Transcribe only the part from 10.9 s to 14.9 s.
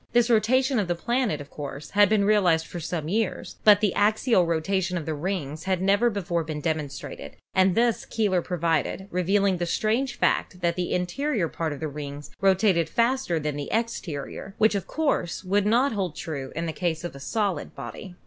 in terior part of the rings rotated faster than the exterior, which of